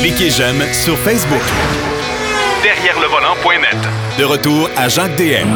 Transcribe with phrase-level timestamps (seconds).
[0.00, 1.42] Cliquez j'aime sur Facebook.
[2.62, 3.76] Derrière le volant.net.
[4.18, 5.46] De retour à Jacques DM.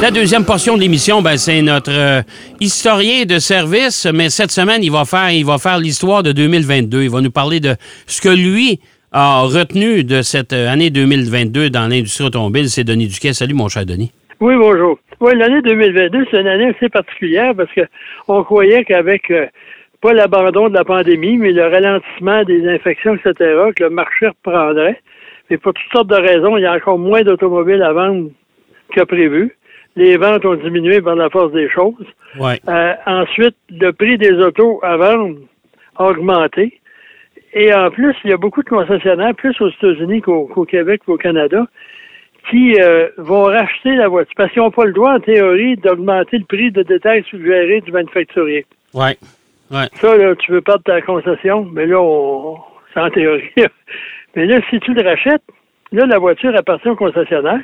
[0.00, 2.22] La deuxième portion de l'émission, ben, c'est notre euh,
[2.60, 7.02] historien de service, mais cette semaine, il va faire, il va faire l'histoire de 2022.
[7.02, 7.74] Il va nous parler de
[8.06, 8.80] ce que lui
[9.12, 12.70] a retenu de cette euh, année 2022 dans l'industrie automobile.
[12.70, 13.32] C'est Denis Duquet.
[13.32, 14.12] Salut, mon cher Denis.
[14.40, 14.98] Oui, bonjour.
[15.20, 17.82] Oui, l'année 2022, c'est une année assez particulière parce que
[18.28, 19.46] on croyait qu'avec euh,
[20.00, 23.34] pas l'abandon de la pandémie, mais le ralentissement des infections, etc.,
[23.76, 25.00] que le marché reprendrait.
[25.50, 28.30] Mais pour toutes sortes de raisons, il y a encore moins d'automobiles à vendre
[28.94, 29.56] que prévu.
[29.96, 32.06] Les ventes ont diminué par la force des choses.
[32.38, 32.60] Ouais.
[32.68, 35.38] Euh, ensuite, le prix des autos à vendre
[35.96, 36.80] a augmenté.
[37.54, 41.00] Et en plus, il y a beaucoup de concessionnaires, plus aux États-Unis qu'au qu'au Québec
[41.04, 41.66] qu'au Canada,
[42.50, 44.34] qui euh, vont racheter la voiture.
[44.36, 47.90] Parce qu'ils n'ont pas le droit, en théorie, d'augmenter le prix de détail suggéré du
[47.90, 48.66] manufacturier.
[48.94, 49.16] Ouais.
[49.70, 49.86] Ouais.
[50.00, 52.56] Ça, là, tu veux perdre ta concession, mais là, on,
[52.94, 53.50] c'est en théorie.
[54.36, 55.42] mais là, si tu le rachètes,
[55.92, 57.60] là, la voiture appartient au concessionnaire.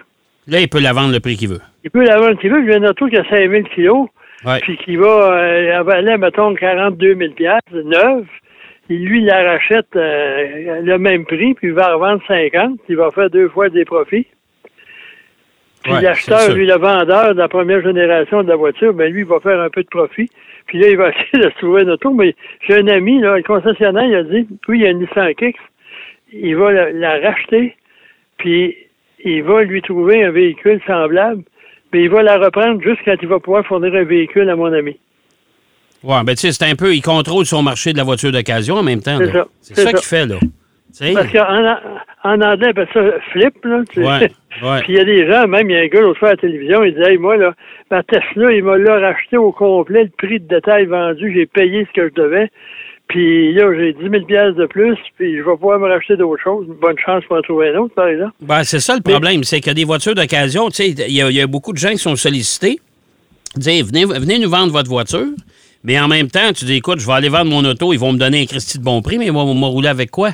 [0.46, 1.61] Là, il peut la vendre le prix qu'il veut.
[1.84, 2.66] Il peut la vendre qu'il veut.
[2.66, 4.08] J'ai un auto qui a 5 000 kilos,
[4.44, 4.58] Ouais.
[4.61, 8.27] puis qui va euh, avaler, mettons, 42 000 piastres, neuf.
[8.91, 12.78] Il, lui, il la rachète euh, le même prix, puis il va revendre 50.
[12.91, 14.27] Il va faire deux fois des profits.
[15.83, 19.20] Puis Ouais, l'acheteur, lui, le vendeur de la première génération de la voiture, ben lui,
[19.20, 20.28] il va faire un peu de profit.
[20.66, 22.10] Puis là, il va essayer de se trouver une auto.
[22.12, 22.34] Mais
[22.66, 25.34] j'ai un ami, là, le concessionnaire, il a dit, oui, il y a une Nissan
[25.34, 25.56] Kicks.
[26.32, 27.76] Il va la, la racheter,
[28.38, 28.76] puis
[29.24, 31.42] il va lui trouver un véhicule semblable,
[31.92, 34.72] mais il va la reprendre juste quand il va pouvoir fournir un véhicule à mon
[34.72, 34.98] ami.
[36.02, 38.74] Ouais, ben, tu sais, c'est un peu, il contrôle son marché de la voiture d'occasion
[38.74, 39.16] en même temps.
[39.18, 39.96] C'est ça, C'est c'est ça ça.
[39.98, 40.36] qu'il fait, là.
[41.14, 41.76] Parce qu'en
[42.30, 43.00] en anglais, ben ça
[43.32, 43.82] flip, là.
[43.96, 44.30] Ouais,
[44.62, 44.80] ouais.
[44.82, 46.32] Puis il y a des gens, même il y a un gars l'autre fois à
[46.32, 47.52] la télévision, il dit Hey, moi, là,
[47.90, 51.86] ma Tesla, il m'a là racheté au complet le prix de détail vendu, j'ai payé
[51.88, 52.50] ce que je devais.
[53.08, 56.42] Puis là, j'ai 10 000 piastres de plus, puis je vais pouvoir me racheter d'autres
[56.42, 56.66] choses.
[56.80, 58.32] Bonne chance pour en trouver un autre, par exemple.
[58.40, 61.28] Ben, c'est ça le problème, c'est que des voitures d'occasion, tu sais, il y, a-
[61.30, 62.78] il y a beaucoup de gens qui sont sollicités.
[63.56, 65.27] Dire, venez, venez nous vendre votre voiture.
[65.84, 68.12] Mais en même temps, tu dis, écoute, je vais aller vendre mon auto, ils vont
[68.12, 70.30] me donner un Christy de bon prix, mais ils vont me rouler avec quoi?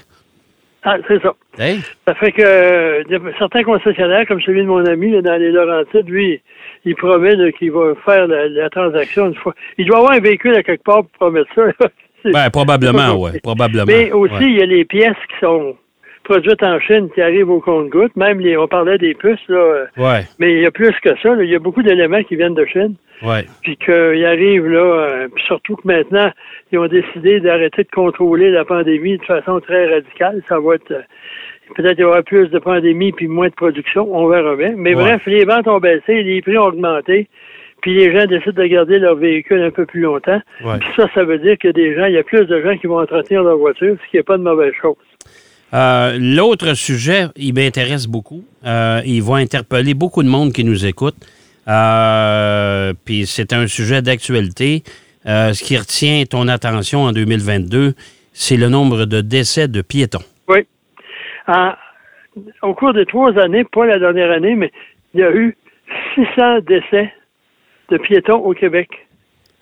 [0.82, 1.34] Ah, c'est ça.
[1.58, 1.80] Hey?
[2.06, 5.36] Ça fait que il y a certains concessionnaires, comme celui de mon ami là, dans
[5.36, 6.40] les Laurentides, lui,
[6.84, 9.54] il promet qu'il va faire la, la transaction une fois.
[9.76, 11.86] Il doit avoir un véhicule à quelque part pour promettre ça.
[12.24, 13.32] Ben, probablement, oui.
[13.42, 13.84] Probablement.
[13.86, 14.50] Mais aussi, ouais.
[14.50, 15.76] il y a les pièces qui sont
[16.30, 18.14] produites en Chine qui arrivent au compte-gouttes.
[18.16, 21.10] Même, les, on parlait des puces, là, euh, Ouais, mais il y a plus que
[21.22, 21.34] ça.
[21.34, 21.42] là.
[21.42, 22.94] Il y a beaucoup d'éléments qui viennent de Chine.
[23.22, 23.44] ouais.
[23.62, 26.30] Puis qu'ils arrivent là, euh, puis surtout que maintenant,
[26.70, 30.40] ils ont décidé d'arrêter de contrôler la pandémie de façon très radicale.
[30.48, 30.90] Ça va être...
[30.92, 31.02] euh,
[31.76, 34.72] Peut-être qu'il y aura plus de pandémie puis moins de production, on verra bien.
[34.76, 35.02] Mais Ouais.
[35.04, 37.28] bref, les ventes ont baissé, les prix ont augmenté,
[37.80, 40.40] puis les gens décident de garder leur véhicule un peu plus longtemps.
[40.64, 40.78] Ouais.
[40.80, 42.88] Puis ça, ça veut dire que des gens, il y a plus de gens qui
[42.88, 44.96] vont entretenir leur voiture, ce qui n'est pas de mauvaise chose.
[45.72, 48.44] Euh, L'autre sujet, il m'intéresse beaucoup.
[48.66, 51.14] Euh, il va interpeller beaucoup de monde qui nous écoute.
[51.68, 54.82] Euh, Puis c'est un sujet d'actualité.
[55.26, 57.94] Euh, ce qui retient ton attention en 2022,
[58.32, 60.24] c'est le nombre de décès de piétons.
[60.48, 60.66] Oui.
[61.46, 61.72] En-
[62.62, 64.72] au cours des trois années, pas la dernière année, mais
[65.14, 65.56] il y a eu
[66.14, 67.12] 600 décès
[67.90, 68.88] de piétons au Québec.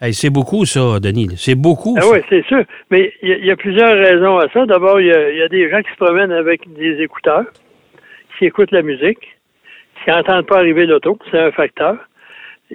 [0.01, 1.29] Hey, c'est beaucoup, ça, Denis.
[1.37, 1.97] C'est beaucoup.
[2.01, 2.63] Ah oui, c'est sûr.
[2.91, 4.65] Mais il y, a- il y a plusieurs raisons à ça.
[4.65, 7.45] D'abord, il y, y a des gens qui se promènent avec des écouteurs,
[8.39, 9.19] qui écoutent la musique,
[10.05, 11.19] qui n'entendent pas arriver l'auto.
[11.31, 11.97] C'est un facteur.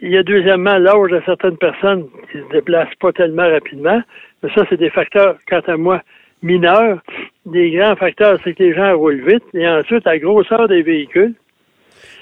[0.02, 4.02] Il y a deuxièmement l'âge de certaines personnes qui se déplacent pas tellement rapidement.
[4.42, 6.02] Mais ça, c'est des facteurs, quant à moi,
[6.42, 7.00] mineurs.
[7.46, 9.44] Des grands facteurs, c'est que les gens roulent vite.
[9.54, 11.36] Et ensuite, la grosseur des véhicules.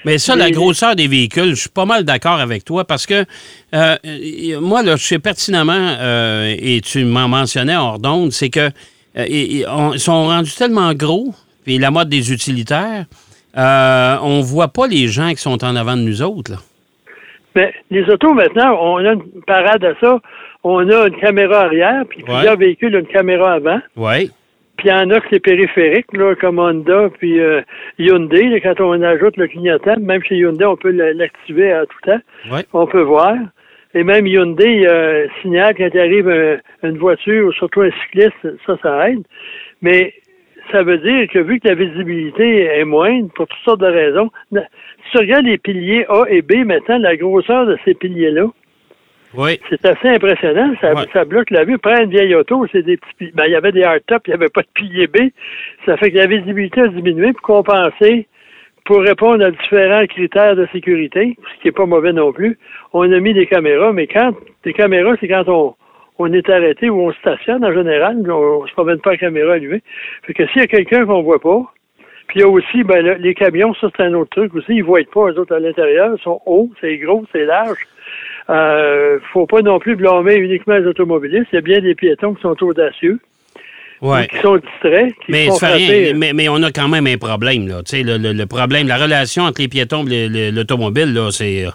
[0.04, 3.24] Mais ça, la grosseur des véhicules, je suis pas mal d'accord avec toi parce que
[3.74, 3.96] euh,
[4.60, 8.70] moi, là, je sais pertinemment, euh, et tu m'en mentionnais hors d'onde, c'est que
[9.18, 11.34] euh, ils ils ont- ils sont rendus tellement gros,
[11.64, 13.04] puis la mode des utilitaires,
[13.56, 16.52] euh, on voit pas les gens qui sont en avant de nous autres.
[16.52, 16.58] Là.
[17.54, 20.18] Mais les autos, maintenant, on a une parade à ça.
[20.64, 22.32] On a une caméra arrière, puis Ouais.
[22.34, 23.80] plusieurs véhicules ont une caméra avant.
[23.96, 24.30] Oui.
[24.78, 27.60] Puis il y en a que c'est périphérique, là, comme Honda, puis euh,
[27.98, 31.98] Hyundai, là, quand on ajoute le clignotant, même chez Hyundai, on peut l'activer à tout
[32.04, 32.20] temps.
[32.50, 32.64] Ouais.
[32.72, 33.34] On peut voir.
[33.94, 36.58] Et même Hyundai euh, signale quand il arrive un-
[36.88, 39.22] une voiture, ou surtout un cycliste, ça, ça aide.
[39.82, 40.14] Mais
[40.70, 44.30] ça veut dire que vu que la visibilité est moindre, pour toutes sortes de raisons,
[44.52, 44.58] si
[45.12, 48.46] tu regardes les piliers A et B, maintenant, la grosseur de ces piliers-là,
[49.34, 49.60] Oui.
[49.70, 50.74] c'est assez impressionnant.
[50.80, 51.04] Ça, Ouais.
[51.12, 51.78] ça bloque la vue.
[51.78, 53.32] Prends une vieille auto, c'est des petits.
[53.34, 55.30] Ben, il y avait des hardtops, il n'y avait pas de piliers B.
[55.86, 58.26] Ça fait que la visibilité a diminué pour compenser,
[58.84, 62.58] pour répondre à différents critères de sécurité, ce qui n'est pas mauvais non plus.
[62.92, 64.32] On a mis des caméras, mais quand
[64.64, 65.74] des caméras, c'est quand on,
[66.18, 69.54] on est arrêté ou on stationne en général, on, ne se promène pas à caméra
[69.54, 69.82] allumée.
[70.26, 71.62] Fait que s'il y a quelqu'un qu'on voit pas,
[72.28, 74.84] puis il y a aussi, ben, les camions, ça c'est un autre truc aussi, ils
[74.84, 77.86] voient pas, eux autres, à l'intérieur, ils sont hauts, c'est gros, c'est large.
[78.50, 81.46] Euh, faut pas non plus blâmer uniquement les automobilistes.
[81.52, 83.18] Il y a bien des piétons qui sont audacieux.
[84.02, 87.68] Qui sont distraits, qui mais, font rien, mais, mais, on a quand même un problème.
[87.68, 87.82] Là.
[87.92, 91.66] Le, le, le problème, la relation entre les piétons et l'automobile, là, c'est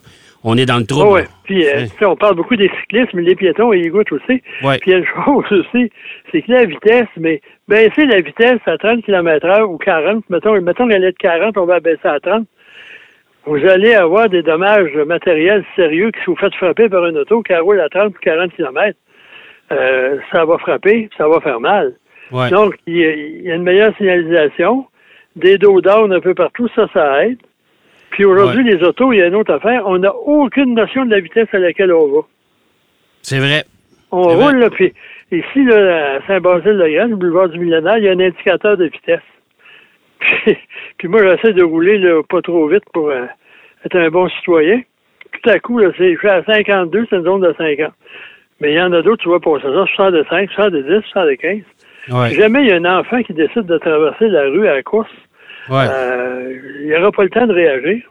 [0.44, 1.10] on est dans le trouble.
[1.10, 4.42] oui, puis euh, on parle beaucoup des cyclistes, mais les piétons, ils goûtent aussi.
[4.64, 4.78] Ouais.
[4.80, 5.92] Puis il y a une chose aussi,
[6.32, 10.62] c'est que la vitesse, mais baisser la vitesse à 30 km h ou 40, mettons,
[10.62, 12.48] mettons qu'elle est de 40, on va baisser à 30,
[13.48, 17.42] vous allez avoir des dommages matériels sérieux qui si vous faites frapper par une auto
[17.42, 18.98] qui roule à 30 ou 40 km.
[19.72, 21.96] Euh, ça va frapper, ça va faire mal.
[22.52, 24.86] Donc, il y, a, une meilleure signalisation,
[25.38, 27.38] des dos down un peu partout, ça, ça aide.
[28.10, 31.12] Puis aujourd'hui, les autos, il y a une autre affaire, on n'a aucune notion de
[31.12, 32.22] la vitesse à laquelle on va.
[33.22, 33.64] C'est vrai.
[34.12, 34.94] On roule, là, puis
[35.32, 39.22] ici, là, à Saint-Basile-le-Grand, le boulevard du Millénaire, il y a un indicateur de vitesse.
[40.98, 43.26] Puis, moi, j'essaie de rouler pas trop vite pour euh,
[43.86, 44.82] être un bon citoyen.
[45.32, 47.92] Tout à coup, là, je suis à 52, c'est une zone de 50.
[48.60, 51.62] Mais il y en a d'autres, tu vois, pour ça, 65, 70, 75.
[52.10, 52.30] Ouais.
[52.30, 54.84] Si jamais il y a un enfant qui décide de traverser la rue à la
[54.84, 55.12] course,
[55.70, 58.02] euh, il n'y aura pas le temps de réagir.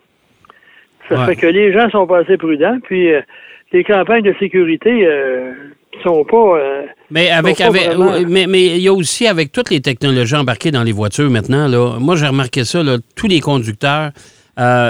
[1.08, 3.20] Ça fait que les gens sont pas assez prudents, puis euh,
[3.72, 5.52] les campagnes de sécurité euh,
[6.02, 6.58] sont pas.
[7.10, 7.90] mais avec, avec
[8.26, 11.68] mais, mais il y a aussi avec toutes les technologies embarquées dans les voitures maintenant
[11.68, 11.98] là.
[11.98, 14.10] Moi j'ai remarqué ça là, tous les conducteurs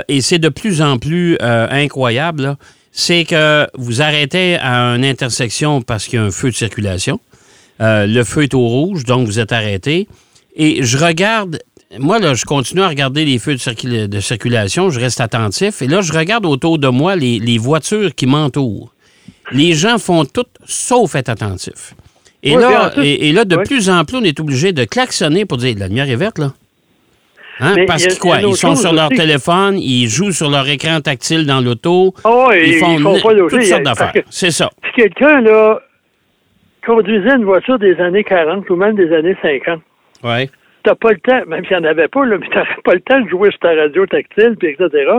[0.08, 2.56] et c'est de plus en plus incroyable.
[2.92, 7.20] C'est que vous arrêtez à une intersection parce qu'il y a un feu de circulation.
[7.80, 10.08] le feu est au rouge, donc vous êtes arrêté.
[10.54, 11.58] Et je regarde
[11.98, 15.82] moi, là, je continue à regarder les feux de, circulation, je reste attentif.
[15.82, 18.92] Et là, je regarde autour de moi les, voitures qui m'entourent.
[19.52, 21.94] Les gens font tout sauf être attentifs.
[22.42, 25.74] Et, là, et, là, de plus en plus, on est obligé de klaxonner pour dire
[25.78, 26.52] la lumière est verte, là.
[27.58, 27.74] Hein?
[27.86, 28.42] Parce qu'ils quoi?
[28.42, 32.14] Ils sont sur leur téléphone, ils jouent sur leur écran tactile dans l'auto.
[32.24, 34.12] Oh, ils, font, toutes sortes d'affaires.
[34.28, 34.70] C'est ça.
[34.84, 35.80] Si quelqu'un, là,
[36.84, 39.80] conduisait une voiture des années 40 ou même des années 50,
[40.24, 40.50] ouais
[40.86, 43.00] t'as pas le temps, même s'il n'y en avait pas, là, mais t'as pas le
[43.00, 45.10] temps de jouer sur ta radio tactile, puis etc.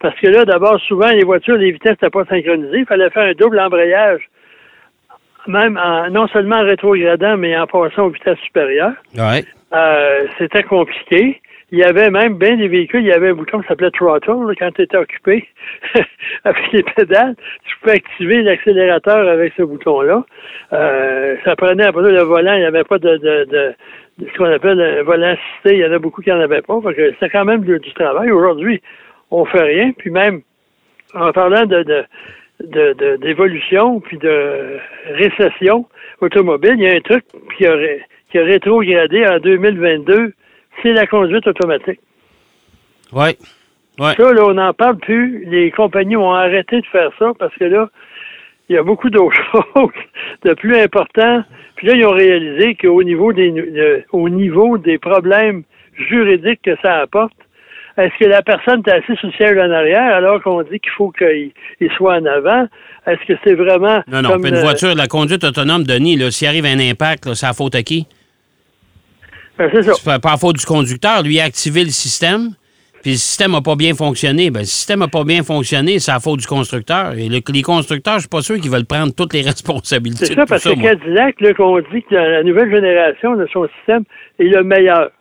[0.00, 2.80] Parce que là, d'abord, souvent, les voitures, les vitesses n'étaient pas synchronisées.
[2.80, 4.20] Il fallait faire un double embrayage,
[5.46, 8.94] même en, non seulement en rétrogradant, mais en passant aux vitesses supérieures.
[9.16, 9.44] Ouais.
[9.72, 11.40] Euh, c'était compliqué.
[11.72, 14.54] Il y avait même bien des véhicules, il y avait un bouton qui s'appelait throttle,
[14.58, 15.48] quand tu étais occupé
[16.44, 17.34] avec les pédales.
[17.64, 20.24] Tu pouvais activer l'accélérateur avec ce bouton-là.
[20.72, 23.74] Euh, ça prenait partir le volant, il n'y avait pas de, de
[24.20, 26.78] ce qu'on appelle un volant assisté, il y en a beaucoup qui n'en avaient pas.
[26.94, 28.30] C'était quand même du, travail.
[28.30, 28.80] Aujourd'hui,
[29.30, 29.92] on fait rien.
[29.92, 30.40] Puis même,
[31.14, 34.78] en parlant de, de, d'évolution puis de
[35.10, 35.86] récession
[36.20, 37.24] automobile, il y a un truc
[37.56, 37.76] qui a,
[38.30, 40.32] qui a rétrogradé en 2022,
[40.82, 42.00] c'est la conduite automatique.
[43.12, 43.36] Oui.
[43.98, 44.14] Ouais.
[44.14, 45.44] Ça, là, on n'en parle plus.
[45.46, 47.88] Les compagnies ont arrêté de faire ça parce que là,
[48.68, 49.90] il y a beaucoup d'autres choses
[50.44, 51.44] de plus importantes.
[51.76, 55.62] Puis là, ils ont réalisé qu'au niveau des au niveau des problèmes
[55.94, 57.36] juridiques que ça apporte,
[57.96, 60.92] est-ce que la personne est assise sur le siège en arrière alors qu'on dit qu'il
[60.92, 61.52] faut qu'il
[61.96, 62.66] soit en avant?
[63.06, 64.02] Est-ce que c'est vraiment.
[64.08, 67.74] Non, non, une voiture, la conduite autonome, Denis, s'il arrive un impact, c'est à faute
[67.74, 68.06] à qui?
[69.58, 70.18] Ben, c'est ça.
[70.18, 71.22] Pas à faute du conducteur.
[71.22, 72.52] Lui a activé le système
[73.06, 74.50] puis le système n'a pas bien fonctionné.
[74.50, 77.12] Ben, le système n'a pas bien fonctionné, c'est la faute du constructeur.
[77.12, 80.26] Et les constructeurs, je ne suis pas sûr qu'ils veulent prendre toutes les responsabilités.
[80.26, 84.02] C'est ça, parce que Cadillac, là, qu'on dit que la nouvelle génération de son système
[84.40, 85.12] est le meilleur.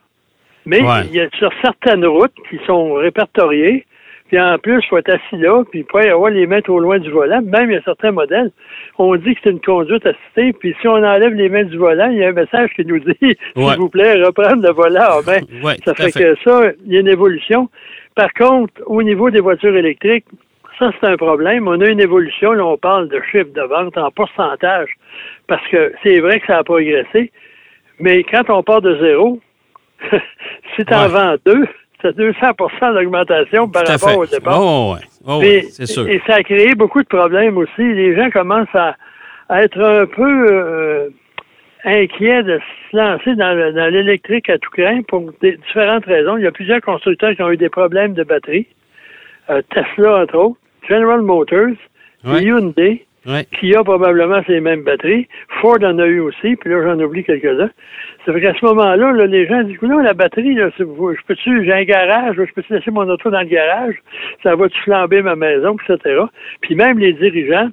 [0.65, 3.85] Mais il y a sur certaines routes qui sont répertoriées,
[4.29, 6.97] puis en plus, il faut être assis là, puis pas avoir les mains trop loin
[6.97, 7.43] du volant.
[7.43, 8.49] Même, il y a certains modèles,
[8.97, 12.09] on dit que c'est une conduite assistée, puis si on enlève les mains du volant,
[12.09, 15.23] il y a un message qui nous dit, s'il vous plaît, reprendre le volant en
[15.23, 15.75] main.
[15.85, 17.69] ça fait, que ça, il y a une évolution.
[18.15, 20.25] Par contre, au niveau des voitures électriques,
[20.79, 21.67] ça, c'est un problème.
[21.67, 24.89] On a une évolution, là, on parle de chiffre de vente en pourcentage,
[25.47, 27.31] parce que c'est vrai que ça a progressé,
[27.99, 29.39] mais quand on part de zéro,
[30.75, 31.65] si tu en vends deux,
[32.01, 34.59] c'est 200% d'augmentation par rapport au départ.
[34.61, 34.95] Oh,
[35.27, 36.07] oh, c'est sûr.
[36.07, 37.81] Et ça a créé beaucoup de problèmes aussi.
[37.81, 38.95] Les gens commencent à,
[39.49, 41.09] être un peu euh,
[41.83, 42.59] inquiets de
[42.91, 46.37] se lancer dans l'électrique à tout craint pour différentes raisons.
[46.37, 48.67] Il y a plusieurs constructeurs qui ont eu des problèmes de batterie.
[49.49, 50.57] Euh, Tesla, entre autres,
[50.89, 51.75] General Motors,
[52.25, 53.05] Hyundai,
[53.59, 55.27] qui a probablement ces mêmes batteries.
[55.61, 57.71] Ford en a eu aussi, puis là, j'en oublie quelques-uns.
[58.25, 60.83] Ça fait qu'à ce moment-là, les gens disent, non, la batterie, là, je
[61.27, 63.95] peux-tu, j'ai un garage, je peux-tu laisser mon auto dans le garage?
[64.41, 66.21] Ça va-tu flamber ma maison, etc.
[66.61, 67.69] Puis même les dirigeants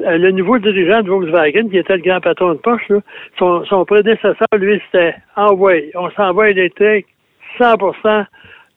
[0.00, 2.98] euh, le nouveau dirigeant de Volkswagen, qui était le grand patron de poche, là,
[3.38, 5.92] son, son prédécesseur, lui, c'était envoyé.
[5.94, 7.06] On s'envoie électrique
[7.58, 7.74] 100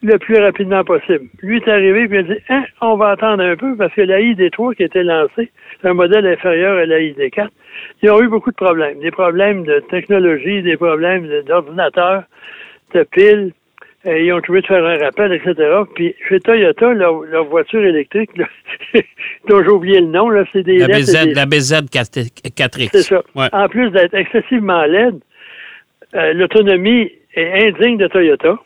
[0.03, 1.25] le plus rapidement possible.
[1.41, 4.01] Lui est arrivé et il a dit hein, on va attendre un peu parce que
[4.01, 5.51] la ID3 qui était lancée,
[5.81, 7.47] c'est un modèle inférieur à la ID4,
[8.03, 8.99] ils ont eu beaucoup de problèmes.
[8.99, 12.23] Des problèmes de technologie, des problèmes d'ordinateur,
[12.93, 13.53] de piles.
[14.05, 15.53] Et ils ont trouvé de faire un rappel, etc.
[15.95, 18.45] Puis chez Toyota, leur, leur voiture électrique, là,
[19.49, 22.89] dont j'ai oublié le nom, là, c'est des La LED, BZ, des- la BZ 4X.
[22.91, 23.21] c'est ça.
[23.35, 23.47] Ouais.
[23.51, 25.19] En plus d'être excessivement laide,
[26.15, 28.57] euh, l'autonomie est indigne de Toyota.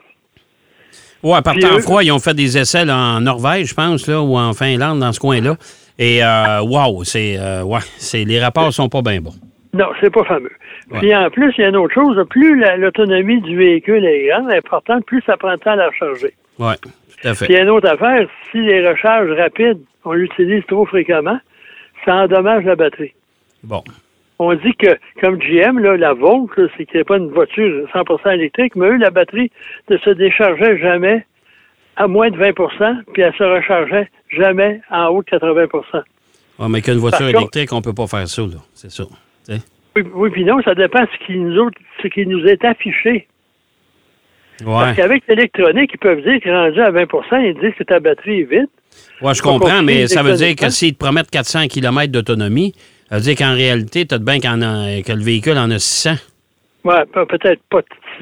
[1.24, 4.22] Ouais, par temps froid, ils ont fait des essais là, en Norvège, je pense, là,
[4.22, 5.56] ou en Finlande, dans ce coin-là.
[6.00, 9.36] Et euh, wow, c'est euh, ouais, c'est les rapports sont pas bien bons.
[9.74, 10.52] Non, c'est pas fameux.
[11.00, 12.18] Puis en plus, il y a une autre chose.
[12.30, 15.88] Plus la- l'autonomie du véhicule est grande, importante, plus ça prend de temps à la
[15.88, 16.34] recharger.
[16.60, 17.46] Ouais, tout à fait.
[17.46, 21.40] Puis il y a une autre affaire, si les recharges rapides, on l'utilise trop fréquemment,
[22.04, 23.14] ça endommage la batterie.
[23.64, 23.84] Bon.
[24.44, 27.88] On dit que, comme GM, là, la Volt, c'est qu'il n'y a pas une voiture
[27.94, 29.52] 100% électrique, mais eux, la batterie
[29.90, 31.26] ne se déchargeait jamais
[31.96, 36.02] à moins de 20% puis elle se rechargeait jamais en haut de 80%
[36.58, 38.58] Ouais, mais qu'une voiture Par contre- électrique, on peut pas faire ça, là.
[38.74, 39.04] C'est sais.
[39.96, 42.64] Oui, oui, puis non, ça dépend de ce qui nous, autres- ce qui nous est
[42.66, 43.28] affiché.
[44.62, 44.66] Ouais.
[44.66, 48.42] Parce qu'avec l'électronique, ils peuvent dire que rendu à 20% ils disent que ta batterie
[48.42, 48.68] est vide.
[49.22, 52.74] Ouais, je comprends, mais ça veut dire que s'ils te promettent 400 km d'autonomie,
[53.12, 55.78] ça veut dire qu'en réalité, tu as de bien a- que le véhicule en a
[55.80, 56.16] 600.
[56.84, 57.82] Ouais, pe- peut-être pas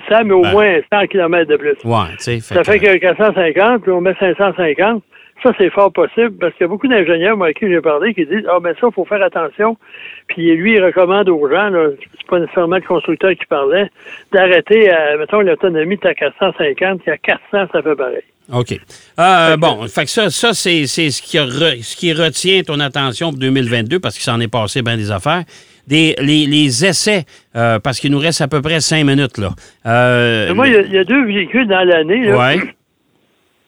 [0.09, 0.51] ça, mais au Ben.
[0.51, 1.75] moins 100 km de plus.
[1.85, 2.39] Ouais, tu sais.
[2.41, 5.01] Ça fait que 450, puis on met 550.
[5.41, 8.13] Ça, c'est fort possible parce qu'il y a beaucoup d'ingénieurs, moi, à qui j'ai parlé,
[8.13, 9.77] qui disent Ah, mais ça, il faut faire attention.
[10.27, 13.89] Puis lui, il recommande aux gens, là, c'est pas nécessairement le constructeur qui parlait,
[14.33, 17.39] d'arrêter, à, mettons, l'autonomie à 450, puis à 400,
[17.71, 18.21] ça fait pareil.
[18.51, 18.73] OK.
[19.19, 22.79] Euh, bon, fait que ça, ça c'est c'est ce, qui re- ce qui retient ton
[22.79, 25.43] attention pour 2022 parce qu'il s'en est passé bien des affaires.
[25.87, 27.23] Des, les, les essais,
[27.55, 29.49] euh, parce qu'il nous reste à peu près cinq minutes, là.
[29.85, 32.25] Euh, moi, il y, a, il y a deux véhicules dans l'année.
[32.25, 32.37] là.
[32.37, 32.57] Ouais.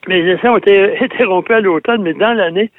[0.08, 2.70] Les essais ont été interrompus à l'automne, mais dans l'année,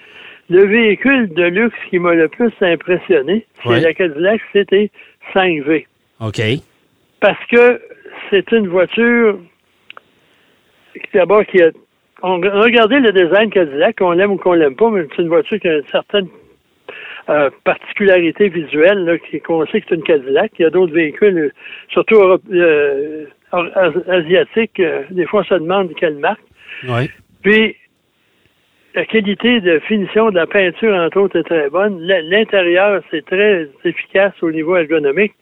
[0.50, 3.80] le véhicule de luxe qui m'a le plus impressionné, c'est Ouais.
[3.80, 4.92] la Cadillac CT
[5.34, 5.86] 5V.
[6.20, 6.42] OK.
[7.22, 7.82] Parce que
[8.30, 9.40] c'est une voiture,
[11.14, 11.72] d'abord, qui a.
[12.26, 15.60] On, regardez le design Cadillac, qu'on l'aime ou qu'on l'aime pas, mais c'est une voiture
[15.60, 16.28] qui a une certaine
[17.30, 20.52] euh, particularité visuelle, là, qui- qu'on sait que c'est une Cadillac.
[20.60, 21.50] Il y a d'autres véhicules, euh,
[21.90, 22.16] surtout
[22.52, 26.42] euh, as- asiatiques, euh, des fois on se demande quelle marque.
[26.88, 27.10] Ouais.
[27.42, 27.76] Puis,
[28.96, 32.00] la qualité de finition de la peinture, entre autres, est très bonne.
[32.02, 35.34] L'intérieur, c'est très efficace au niveau ergonomique.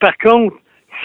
[0.00, 0.56] Par contre,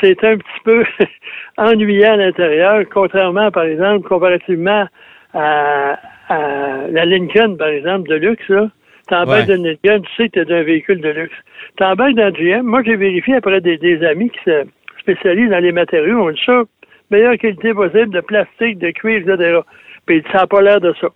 [0.02, 0.86] c'est un petit peu
[1.58, 4.88] ennuyant à l'intérieur, contrairement, par exemple, comparativement
[5.34, 8.70] à, à la Lincoln, par exemple, de luxe, là.
[9.08, 9.58] T'embarques Ouais.
[9.58, 11.36] Lincoln, tu sais que t'es un véhicule de luxe.
[11.78, 12.62] T'embarques le GM.
[12.62, 14.66] Moi, j'ai vérifié après des, des amis qui se
[15.00, 16.28] spécialisent dans les matériaux.
[16.28, 16.64] On dit ça,
[17.12, 19.60] meilleure qualité possible de plastique, de cuir, etc.
[20.06, 21.08] Puis ça n'a pas l'air de ça.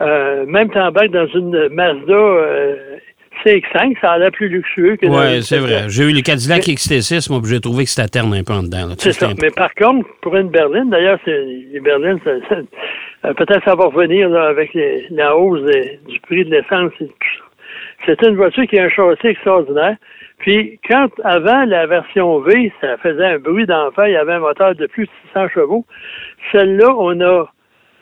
[0.00, 2.74] Euh, même t'embarques dans une Mazda euh,
[3.44, 5.84] CX-5, ça a l'air plus luxueux que une c'est vrai.
[5.88, 8.88] J'ai eu le Cadillac XT6, moi, j'ai trouvé que c'était terne un peu en dedans.
[8.98, 9.28] C'est ça.
[9.40, 14.28] Mais par contre, pour une berline, d'ailleurs, c'est- les berlines, euh, peut-être ça va revenir
[14.28, 17.44] là, avec les- la hausse des- du prix de l'essence et tout ça.
[18.06, 19.96] C'est une voiture qui a un châssis extraordinaire.
[20.44, 24.40] Puis, quand avant la version V, ça faisait un bruit d'enfer, il y avait un
[24.40, 25.86] moteur de plus de 600 chevaux.
[26.52, 27.50] Celle-là, on a,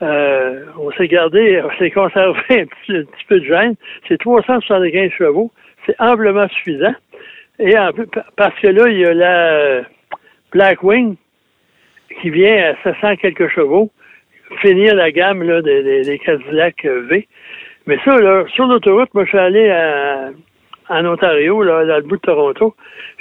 [0.03, 3.77] euh, on s'est gardé, on s'est conservé un petit, un petit peu de gêne.
[4.09, 5.53] C'est 375 chevaux.
[5.87, 6.95] C'est amplement suffisant.
[7.61, 9.83] Et en plus, pa- parce que là, il y a la
[10.51, 11.15] Blackwing
[12.21, 13.93] qui vient à 700 quelques chevaux,
[14.63, 17.29] finir la gamme là, des, des- des Cadillac euh, V.
[17.87, 20.31] Mais ça, là, sur l'autoroute, moi, je suis allé à-
[20.89, 22.75] en Ontario, là, dans le bout de Toronto.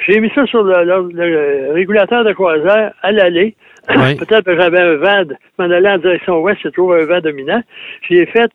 [0.08, 3.56] J'ai mis ça sur le, le- le régulateur de croisière à l'aller.
[3.88, 7.06] Peut-être que j'avais un vent, de- je m'en allais en direction ouest, j'ai trouvé un
[7.06, 7.62] vent dominant.
[8.10, 8.52] J'ai fait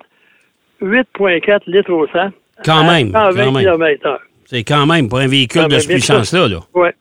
[0.83, 2.31] 8,4 litres au 100.
[2.65, 3.63] Quand à même, 120 quand même.
[3.65, 4.21] km heure.
[4.45, 6.49] C'est quand même pour un véhicule de cette puissance-là.
[6.49, 6.59] Là.
[6.75, 6.95] Ouais.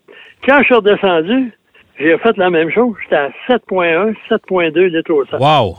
[0.46, 1.52] Quand je suis redescendu,
[2.00, 2.96] j'ai fait la même chose.
[3.04, 5.38] J'étais à 7,1, 7,2 litres au 100.
[5.38, 5.76] Wow!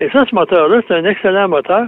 [0.00, 1.86] Et ça, ce moteur-là, c'est un excellent moteur.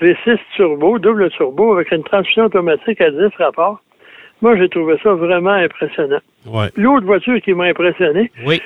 [0.00, 3.80] V6 turbo, double turbo, avec une transmission automatique à 10 rapports.
[4.40, 6.18] Moi, j'ai trouvé ça vraiment impressionnant.
[6.46, 6.66] Ouais.
[6.76, 8.60] L'autre voiture qui m'a impressionné, Oui.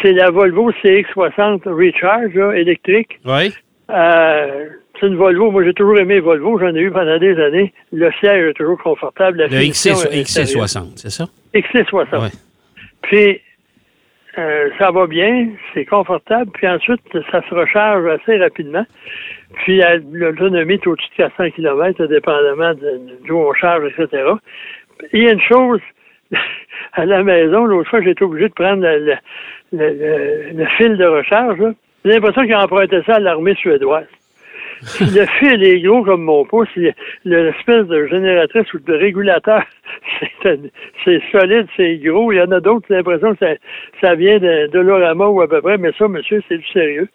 [0.00, 3.20] c'est la Volvo CX60 Recharge, là, électrique.
[3.26, 3.52] Oui.
[3.90, 4.68] Euh,
[4.98, 5.50] c'est une Volvo.
[5.50, 6.58] Moi, j'ai toujours aimé Volvo.
[6.58, 7.72] J'en ai eu pendant des années.
[7.92, 9.38] Le siège est toujours confortable.
[9.38, 10.64] La Le finition XC, est intérieure.
[10.66, 11.26] XC60, c'est ça?
[11.54, 12.20] XC60.
[12.22, 12.28] Ouais.
[13.02, 13.40] Puis,
[14.38, 18.86] euh, ça va bien, c'est confortable, puis ensuite, ça se recharge assez rapidement.
[19.54, 19.82] Puis
[20.12, 22.74] l'autonomie est au-dessus de 400 km, dépendamment
[23.26, 24.22] d'où on charge, etc.
[25.12, 25.80] Il y a une chose,
[26.92, 29.16] à la maison, l'autre fois, été obligé de prendre le,
[29.72, 31.58] le, fil de recharge.
[32.04, 34.06] J'ai l'impression qu'ils emprunté ça à l'armée suédoise.
[35.00, 36.68] Le fil est gros comme mon pouce,
[37.24, 39.62] l'espèce de génératrice ou de régulateur,
[40.42, 42.32] c'est solide, c'est gros.
[42.32, 43.44] Il y en a d'autres, j'ai l'impression que
[44.00, 47.08] ça, vient de, de l'orama ou à peu près, mais ça, monsieur, c'est du sérieux.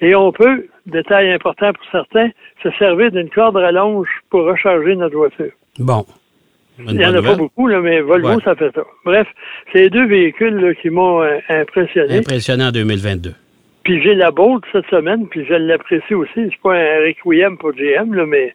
[0.00, 2.30] Et on peut, détail important pour certains,
[2.62, 5.52] se servir d'une corde rallonge pour recharger notre voiture.
[5.78, 6.04] Bon.
[6.78, 8.82] Il n'y en a pas beaucoup, là, mais Volvo, ça fait ça.
[9.04, 9.28] Bref,
[9.72, 12.18] c'est les deux véhicules qui m'ont euh, impressionné.
[12.18, 13.32] Impressionnant en 2022.
[13.84, 16.32] Puis j'ai la Bolt cette semaine, puis je l'apprécie aussi.
[16.34, 18.54] C'est pas un requiem pour GM, là, mais.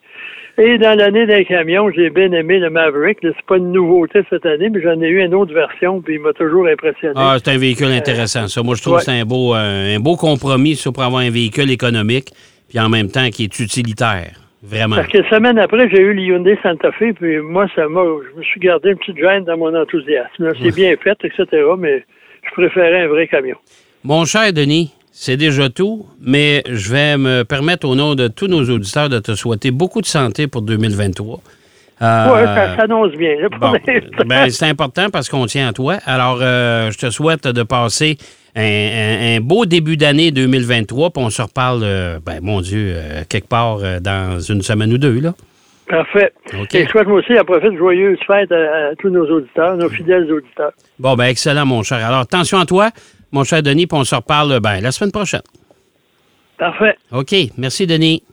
[0.58, 3.20] Et dans l'année d'un camion, j'ai bien aimé le Maverick.
[3.22, 6.20] C'est pas une nouveauté cette année, mais j'en ai eu une autre version, puis il
[6.20, 7.14] m'a toujours impressionné.
[7.16, 8.62] Ah, c'est un véhicule intéressant, ça.
[8.62, 11.30] Moi, je trouve que c'est un beau, euh, un beau compromis sur pour avoir un
[11.30, 12.32] véhicule économique,
[12.68, 14.32] puis en même temps qui est utilitaire.
[14.62, 14.98] Vraiment.
[14.98, 18.38] Parce que semaine après, j'ai eu le Hyundai Santa Fe, puis moi, ça m'a, je
[18.38, 20.52] me suis gardé une petite gêne dans mon enthousiasme.
[20.62, 21.46] C'est bien fait, etc.,
[21.78, 22.04] mais
[22.44, 23.56] je préférais un vrai camion.
[24.04, 28.48] Mon cher Denis, c'est déjà tout, mais je vais me permettre au nom de tous
[28.48, 31.42] nos auditeurs de te souhaiter beaucoup de santé pour 2023.
[32.02, 33.36] Euh, oui, ça s'annonce bien.
[34.26, 35.98] ben, c'est important parce qu'on tient à toi.
[36.06, 38.18] Alors, euh, je te souhaite de passer
[38.56, 42.96] un, beau début d'année 2023, puis on se reparle, euh, ben, mon Dieu,
[43.28, 45.34] quelque part dans une semaine ou deux, là.
[45.90, 46.32] Parfait.
[46.74, 49.90] Et je souhaite moi aussi, à profiter de joyeuses fêtes à, tous nos auditeurs, nos
[49.90, 50.72] fidèles auditeurs.
[50.98, 52.06] Bon, ben excellent, mon cher.
[52.06, 52.92] Alors, attention à toi,
[53.32, 55.42] mon cher Denis, puis on se reparle ben, la semaine prochaine.
[56.58, 56.98] Parfait.
[57.12, 57.34] OK.
[57.58, 58.24] Merci, Denis.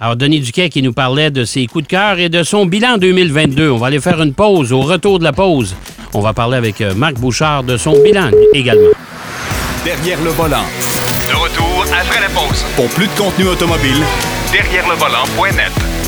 [0.00, 2.98] Alors, Denis Duquet qui nous parlait de ses coups de cœur et de son bilan
[2.98, 3.70] 2022.
[3.70, 4.72] On va aller faire une pause.
[4.72, 5.76] Au retour de la pause,
[6.12, 8.90] on va parler avec euh, Marc Bouchard de son bilan également.
[9.84, 10.64] Derrière le volant.
[11.30, 12.64] De retour après la pause.
[12.74, 14.02] Pour plus de contenu automobile,
[14.52, 16.01] derrière le volant.net.